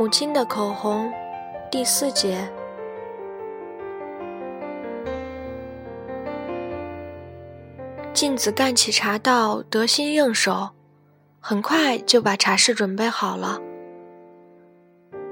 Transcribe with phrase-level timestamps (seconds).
[0.00, 1.12] 母亲的口红，
[1.70, 2.50] 第四节。
[8.14, 10.70] 镜子干起茶道得心应手，
[11.38, 13.60] 很快就把茶室准备好了。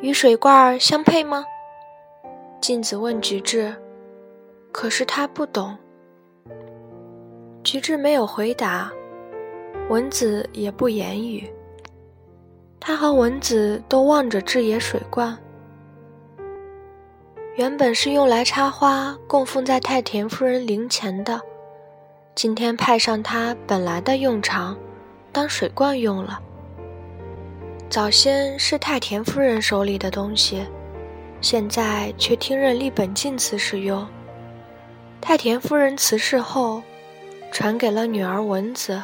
[0.00, 1.44] 与水罐相配吗？
[2.60, 3.72] 镜子问菊治，
[4.72, 5.78] 可是他不懂。
[7.62, 8.90] 菊治没有回答，
[9.88, 11.48] 文子也不言语。
[12.86, 15.36] 他和文子都望着智野水罐，
[17.56, 21.40] 原本是用来插花供奉在太田夫人灵前的，
[22.36, 24.78] 今天派上它本来的用场，
[25.32, 26.40] 当水罐用了。
[27.90, 30.64] 早先是太田夫人手里的东西，
[31.40, 34.06] 现在却听任立本进次使用。
[35.20, 36.80] 太田夫人辞世后，
[37.50, 39.02] 传给了女儿文子，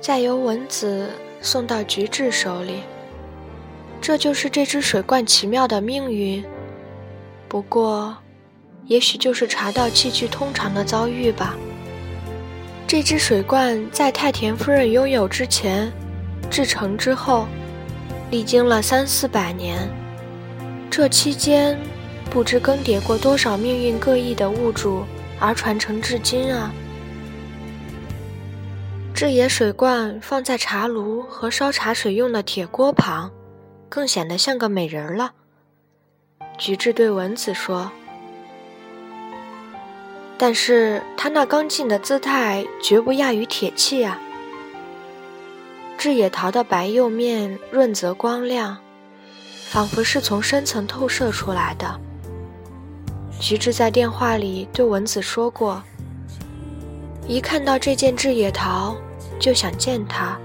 [0.00, 1.10] 再由文子。
[1.40, 2.80] 送到菊治手里，
[4.06, 6.44] 这就是这只水罐奇妙的命运。
[7.48, 8.14] 不过，
[8.84, 11.56] 也许就是茶道器具通常的遭遇吧。
[12.86, 15.90] 这只水罐在太田夫人拥有之前，
[16.50, 17.46] 制成之后，
[18.30, 19.88] 历经了三四百年，
[20.90, 21.74] 这期间
[22.28, 25.02] 不知更迭过多少命运各异的物主，
[25.40, 26.70] 而传承至今啊。
[29.14, 33.32] 制野水罐放在茶炉和烧茶水用的铁锅旁，
[33.94, 35.34] 更显得像个美人了。
[36.58, 37.92] 菊治对文子说
[40.36, 44.20] ：“但是他那刚劲的姿态绝不亚于铁器啊。”
[45.96, 48.78] 志野桃的白釉面润泽光亮，
[49.68, 52.00] 仿佛是从深层透射出来的。
[53.38, 55.80] 菊治在电话里对文子说过。
[57.28, 58.96] 一看到这件志野桃，
[59.38, 60.36] 就想见他。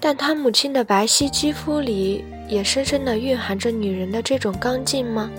[0.00, 5.30] 但他母亲的白皙肌肤里，也深深的蕴含着女人的这种刚劲吗？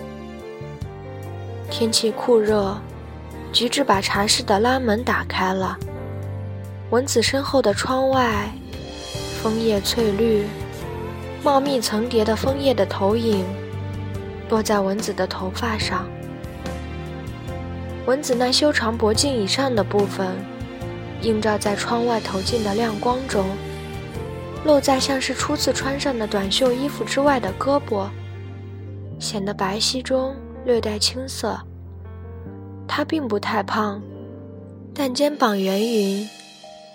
[1.69, 2.77] 天气酷热，
[3.53, 5.77] 菊治把茶室的拉门打开了。
[6.89, 8.51] 文子身后的窗外，
[9.41, 10.45] 枫叶翠绿，
[11.43, 13.45] 茂密层叠的枫叶的投影，
[14.49, 16.05] 落在文子的头发上。
[18.05, 20.35] 蚊子那修长脖颈以上的部分，
[21.21, 23.45] 映照在窗外投进的亮光中，
[24.63, 28.07] 露在像是初次穿上的短袖衣服之外的胳膊，
[29.19, 31.59] 显得白皙中略带青涩。
[32.87, 34.01] 他并不太胖，
[34.93, 36.29] 但肩膀圆匀，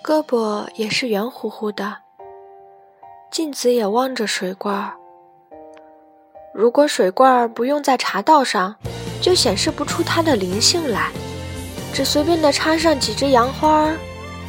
[0.03, 1.97] 胳膊也是圆乎乎的。
[3.31, 4.93] 镜子也望着水罐儿，
[6.53, 8.75] 如果水罐儿不用在茶道上。
[9.21, 11.09] 就显示不出它的灵性来，
[11.91, 13.91] 只随便的插上几枝杨花，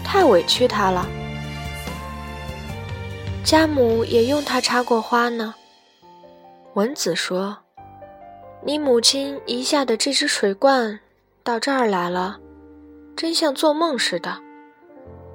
[0.04, 1.06] 太委屈它了。
[3.46, 5.54] 家母也用它插过花呢。
[6.74, 7.56] 文子说
[8.60, 10.98] ：“你母亲遗下的这只水罐
[11.44, 12.40] 到这儿来了，
[13.16, 14.36] 真像做梦似的。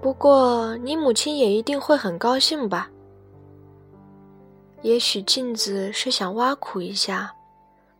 [0.02, 2.90] 不过你母亲也一定会很高兴吧？
[4.82, 7.34] 也许镜子是想挖苦一下。”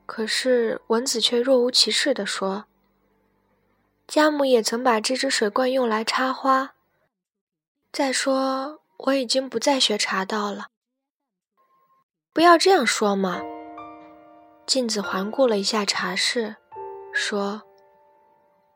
[0.06, 2.66] 可是文子却若无其事地说
[4.10, 6.74] ：“家母也曾把这只水罐用来插花。
[7.94, 10.68] 再说，我已经不再学茶道了。
[12.34, 13.42] 不要这样说嘛。”
[14.68, 16.56] 镜子环顾了一下茶室，
[17.12, 17.62] 说：“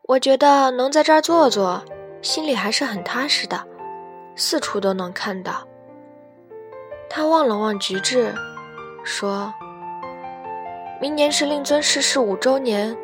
[0.08, 1.82] 我觉得能在这儿坐坐，
[2.20, 3.66] 心里还是很踏实的，
[4.34, 5.66] 四处都能看到。”
[7.08, 8.34] 他望了望菊治，
[9.04, 9.52] 说。
[11.00, 12.96] 明年是令尊逝世五周年，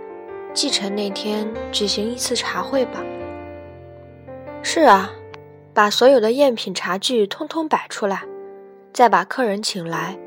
[0.54, 3.00] 继承那天举行一次茶会吧。
[4.62, 5.10] 是啊，
[5.74, 8.22] 把所有的赝品茶具通通摆出来，
[8.92, 10.18] 再把客人请来，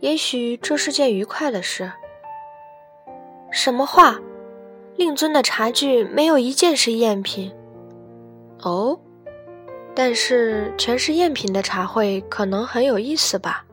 [0.00, 1.92] 也许这是件愉快的事。
[3.50, 4.18] 什么话？
[4.96, 7.52] 令尊的茶具没有一件是赝品。
[8.60, 8.98] 哦，
[9.94, 13.64] 但是全是赝品的茶会可能很有意思吧？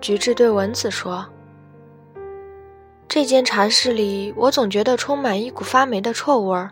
[0.00, 1.24] 菊治对文子说。
[3.06, 6.70] 这间茶室里，我总觉得充满一股发霉的臭味儿。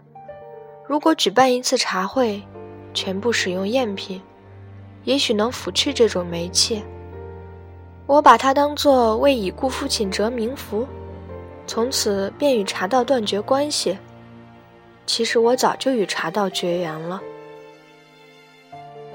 [0.87, 2.43] 如果举办一次茶会，
[2.93, 4.21] 全部使用赝品，
[5.05, 6.83] 也许能抚去这种霉气。
[8.07, 10.87] 我把它当作为已故父亲折冥符，
[11.67, 13.97] 从此便与茶道断绝关系。
[15.07, 17.21] 其实我早就与茶道绝缘了。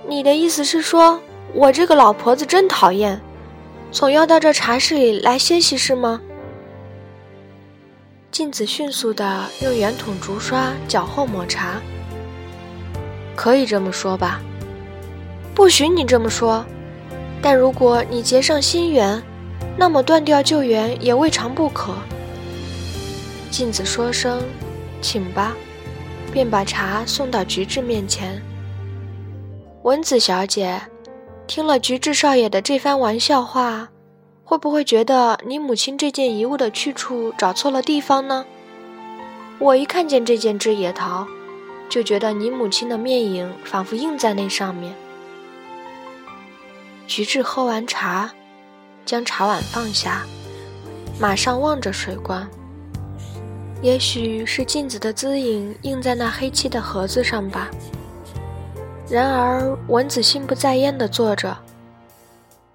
[0.07, 1.19] 你的意思是说，
[1.53, 3.19] 我这个老婆子真讨厌，
[3.91, 6.21] 总要到这茶室里来歇息是吗？
[8.31, 11.81] 镜子迅速地用圆筒竹刷脚后抹茶，
[13.35, 14.41] 可以这么说吧？
[15.53, 16.65] 不许你这么说，
[17.41, 19.21] 但如果你结上心缘，
[19.77, 21.93] 那么断掉旧缘也未尝不可。
[23.51, 24.43] 镜子说声
[25.01, 25.55] “请吧”，
[26.33, 28.41] 便把茶送到菊治面前。
[29.83, 30.81] 文子小姐，
[31.47, 33.89] 听了菊治少爷的这番玩笑话，
[34.43, 38.45] 会不会觉得你母亲这件遗物的去处找错了地方呢？
[39.59, 41.25] 我一看见这件枝野桃，
[41.89, 44.93] 就觉得你母亲的面影仿佛印在那上面。
[47.07, 48.31] 菊治喝完茶，
[49.05, 50.25] 将茶碗放下，
[51.19, 52.47] 马上望着水罐。
[53.81, 57.69] 也许是镜子的姿影印在那黑漆的盒子上吧。
[59.07, 61.55] 然而文子心不在焉地坐着。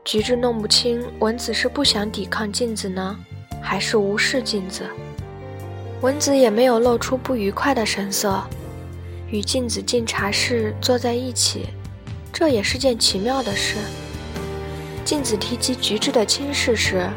[0.05, 3.17] 菊治弄不清文子是不想抵抗镜子呢，
[3.61, 4.85] 还是无视镜子。
[6.01, 8.43] 文子也没有露出不愉快的神色，
[9.31, 11.67] 与镜子进茶室坐在一起，
[12.33, 13.77] 这也是件奇妙的事。
[15.05, 17.09] 镜子提及菊治的亲事时，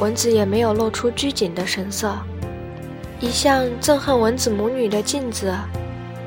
[0.00, 2.16] 文子也没有露出拘谨的神色。
[3.20, 5.54] 一向憎恨文子母女的镜子，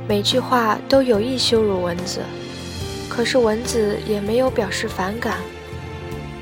[0.07, 2.21] 每句话都有意羞辱文子，
[3.09, 5.37] 可是文子也没有表示反感。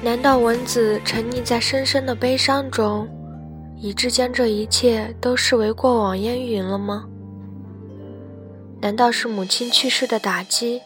[0.03, 3.07] 难道文子沉溺在深深的悲伤中，
[3.77, 7.05] 以致将这一切都视为过往烟云了吗？
[8.81, 10.81] 难道是母亲去世的打击，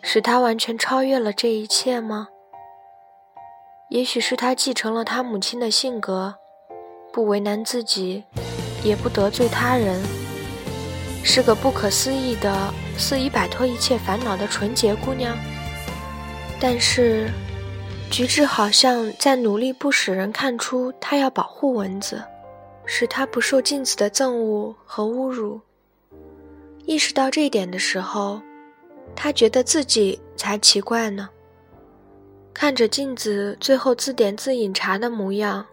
[0.00, 2.28] 使他完全超越了这一切吗？
[3.90, 6.34] 也许是他继承了他母亲的性格，
[7.12, 8.24] 不为难自己，
[8.82, 10.02] 也不得罪他人，
[11.22, 15.36] 是个不可思议的、肆意摆脱一切烦恼的纯洁姑娘。
[16.58, 17.28] 但是，
[18.10, 22.22] 菊治好像在努力不使人看出他要保护蚊子，
[22.86, 25.60] 使他不受镜子的憎恶和侮辱。
[26.84, 28.42] 意识到这一点的时候，
[29.14, 31.28] 他觉得自己才奇怪呢。
[32.52, 35.66] 看着镜子最后自点自饮茶的模样，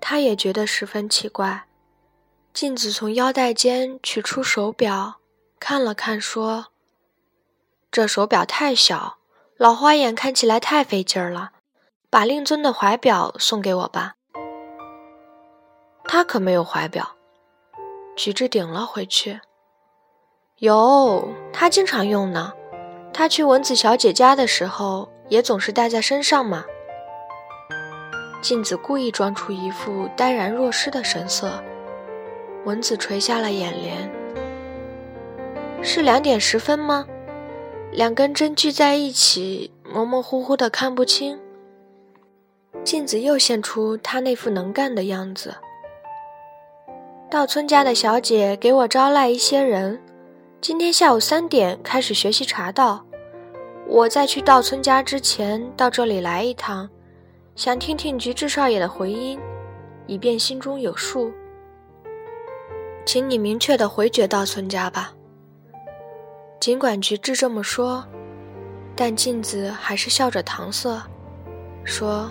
[0.00, 1.66] 他也觉得十分奇怪。
[2.52, 5.20] 镜子从腰带间取出手表，
[5.60, 6.66] 看了看，说
[7.92, 9.18] ：“这手表太小，
[9.56, 11.52] 老花眼看起来太费劲儿了，
[12.10, 14.14] 把令尊的怀表送给我吧。”
[16.04, 17.16] 他可没有怀表，
[18.16, 19.40] 菊治顶了回去。
[20.58, 22.52] 有，他经常用呢。
[23.12, 25.08] 他去文子小姐家的时候。
[25.28, 26.64] 也总是带在身上嘛。
[28.40, 31.62] 镜子故意装出一副呆然若失的神色。
[32.64, 34.10] 蚊子垂下了眼帘。
[35.82, 37.06] 是两点十分吗？
[37.92, 41.38] 两根针聚在一起，模模糊糊的看不清。
[42.84, 45.56] 镜子又现出他那副能干的样子。
[47.30, 50.00] 稻村家的小姐给我招来一些人，
[50.60, 53.04] 今天下午三点开始学习茶道。
[53.86, 56.88] 我在去稻村家之前到这里来一趟，
[57.54, 59.38] 想听听菊治少爷的回音，
[60.08, 61.32] 以便心中有数。
[63.06, 65.12] 请你明确的回绝稻村家吧。
[66.58, 68.04] 尽管菊治这么说，
[68.96, 71.00] 但镜子还是笑着搪塞，
[71.84, 72.28] 说：“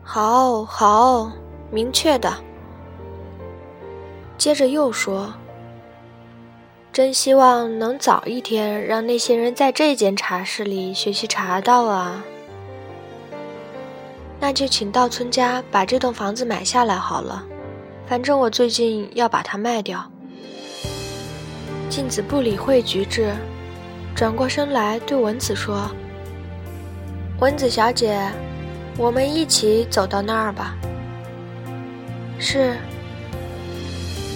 [0.00, 1.32] 好，好，
[1.72, 2.32] 明确的。”
[4.38, 5.28] 接着又说。
[6.92, 12.24] 真希望能早一天让那些人在这间茶室里学习茶道啊！
[14.40, 17.44] 那就请稻村家把这栋房子买下来好了，
[18.08, 20.04] 反正我最近要把它卖掉。
[21.88, 23.32] 镜子不理会菊治，
[24.12, 25.88] 转过身来对文子说
[27.38, 28.20] ：“文子小姐，
[28.98, 30.76] 我们一起走到那儿吧。”
[32.36, 32.76] 是。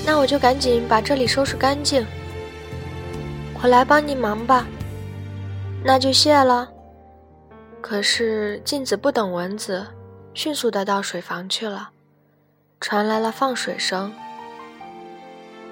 [0.06, 2.06] 那我就赶紧把这里收拾干净。
[3.62, 4.66] 我来帮你忙吧，
[5.82, 6.68] 那就谢了。
[7.80, 9.86] 可是镜子不等蚊子，
[10.34, 11.90] 迅速的到水房去了，
[12.80, 14.12] 传来了放水声。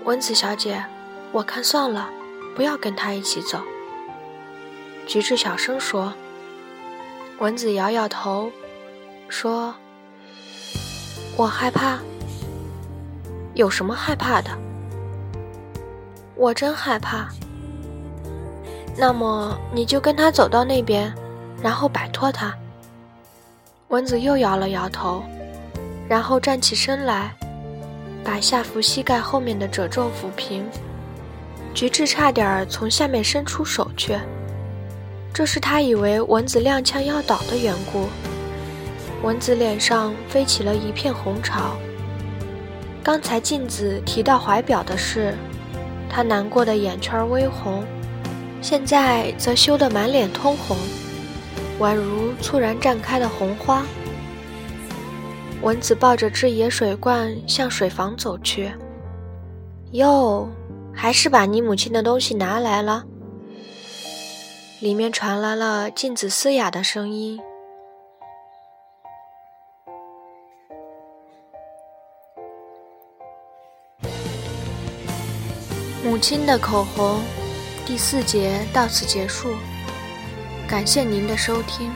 [0.05, 0.85] 蚊子小姐，
[1.33, 2.09] 我看算了，
[2.57, 3.61] 不要跟他一起走。
[5.07, 6.13] 橘子小声说。
[7.39, 8.53] 蚊子摇摇头，
[9.29, 9.75] 说
[11.37, 11.99] ：“我害怕。
[13.55, 14.51] 有什么害怕的？
[16.37, 17.29] 我真害怕。”
[18.97, 21.13] 那么你就跟他走到那边，
[21.63, 22.55] 然后摆脱他。
[23.89, 25.23] 蚊子又摇了摇头，
[26.09, 27.33] 然后站起身来，
[28.23, 30.65] 把下扶膝盖后面的褶皱抚平。
[31.75, 34.19] 菊治差点从下面伸出手去，
[35.33, 38.09] 这是他以为蚊子踉跄要倒的缘故。
[39.23, 41.77] 蚊子脸上飞起了一片红潮。
[43.03, 45.35] 刚才镜子提到怀表的事，
[46.11, 47.83] 他难过的眼圈微红。
[48.63, 50.77] 现在则羞得满脸通红，
[51.81, 53.85] 宛如猝然绽开的红花。
[55.63, 58.73] 文子抱着只野水罐向水房走去。
[59.91, 60.49] 哟，
[60.95, 63.05] 还是把你母亲的东西拿来了。
[64.81, 67.41] 里面传来了静子嘶哑的声音。
[76.05, 77.21] 母亲的口红，
[77.85, 79.55] 第四节到此结束。
[80.69, 81.91] 感谢您的收听。